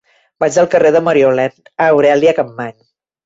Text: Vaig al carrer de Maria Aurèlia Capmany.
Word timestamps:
Vaig 0.43 0.55
al 0.61 0.69
carrer 0.75 0.91
de 0.95 1.01
Maria 1.09 1.35
Aurèlia 1.89 2.35
Capmany. 2.41 2.75